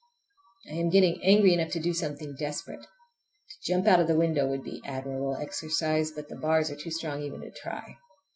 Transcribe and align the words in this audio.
I 0.67 0.73
am 0.77 0.89
getting 0.89 1.21
angry 1.23 1.53
enough 1.53 1.69
to 1.73 1.79
do 1.79 1.93
something 1.93 2.35
desperate. 2.35 2.79
To 2.81 3.71
jump 3.71 3.85
out 3.85 3.99
of 3.99 4.07
the 4.07 4.17
window 4.17 4.47
would 4.47 4.63
be 4.63 4.81
admirable 4.83 5.35
exercise, 5.35 6.09
but 6.11 6.27
the 6.27 6.39
bars 6.41 6.71
are 6.71 6.75
too 6.75 6.89
strong 6.89 7.21
even 7.21 7.41
to 7.41 7.51
try. 7.51 7.97